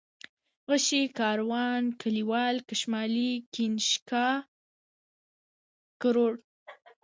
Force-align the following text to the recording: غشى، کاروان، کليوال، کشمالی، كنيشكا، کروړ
غشى، 0.69 1.01
کاروان، 1.19 1.83
کليوال، 2.01 2.55
کشمالی، 2.69 3.31
كنيشكا، 3.53 4.25
کروړ 6.01 6.33